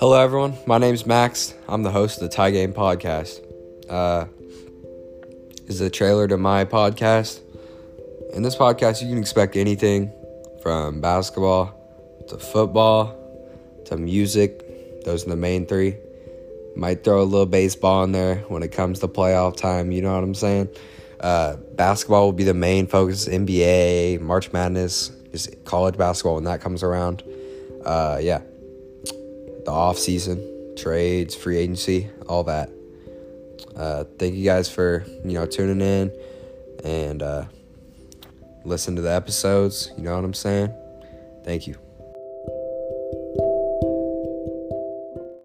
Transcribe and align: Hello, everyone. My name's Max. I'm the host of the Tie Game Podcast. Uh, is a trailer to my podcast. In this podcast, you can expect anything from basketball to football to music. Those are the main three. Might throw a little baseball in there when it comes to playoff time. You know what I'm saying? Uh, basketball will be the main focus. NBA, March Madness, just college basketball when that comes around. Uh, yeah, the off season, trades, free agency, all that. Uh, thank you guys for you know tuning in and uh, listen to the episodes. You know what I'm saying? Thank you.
Hello, 0.00 0.18
everyone. 0.18 0.56
My 0.64 0.78
name's 0.78 1.04
Max. 1.04 1.52
I'm 1.68 1.82
the 1.82 1.90
host 1.90 2.22
of 2.22 2.30
the 2.30 2.34
Tie 2.34 2.52
Game 2.52 2.72
Podcast. 2.72 3.44
Uh, 3.86 4.24
is 5.66 5.82
a 5.82 5.90
trailer 5.90 6.26
to 6.26 6.38
my 6.38 6.64
podcast. 6.64 7.40
In 8.32 8.42
this 8.42 8.56
podcast, 8.56 9.02
you 9.02 9.08
can 9.08 9.18
expect 9.18 9.56
anything 9.56 10.10
from 10.62 11.02
basketball 11.02 11.74
to 12.28 12.38
football 12.38 13.14
to 13.84 13.98
music. 13.98 15.04
Those 15.04 15.26
are 15.26 15.28
the 15.28 15.36
main 15.36 15.66
three. 15.66 15.96
Might 16.74 17.04
throw 17.04 17.20
a 17.20 17.24
little 17.24 17.44
baseball 17.44 18.02
in 18.04 18.12
there 18.12 18.36
when 18.48 18.62
it 18.62 18.72
comes 18.72 19.00
to 19.00 19.06
playoff 19.08 19.58
time. 19.58 19.92
You 19.92 20.00
know 20.00 20.14
what 20.14 20.24
I'm 20.24 20.34
saying? 20.34 20.70
Uh, 21.20 21.56
basketball 21.56 22.24
will 22.24 22.32
be 22.32 22.44
the 22.44 22.54
main 22.54 22.86
focus. 22.86 23.28
NBA, 23.28 24.22
March 24.22 24.50
Madness, 24.50 25.10
just 25.30 25.62
college 25.66 25.98
basketball 25.98 26.36
when 26.36 26.44
that 26.44 26.62
comes 26.62 26.82
around. 26.82 27.22
Uh, 27.84 28.18
yeah, 28.22 28.40
the 29.64 29.70
off 29.70 29.98
season, 29.98 30.74
trades, 30.76 31.34
free 31.34 31.58
agency, 31.58 32.08
all 32.28 32.44
that. 32.44 32.70
Uh, 33.76 34.04
thank 34.18 34.34
you 34.34 34.44
guys 34.44 34.68
for 34.68 35.04
you 35.24 35.32
know 35.32 35.46
tuning 35.46 35.80
in 35.80 36.12
and 36.84 37.22
uh, 37.22 37.44
listen 38.64 38.96
to 38.96 39.02
the 39.02 39.12
episodes. 39.12 39.90
You 39.96 40.04
know 40.04 40.14
what 40.14 40.24
I'm 40.24 40.34
saying? 40.34 40.72
Thank 41.44 41.66
you. 41.66 41.89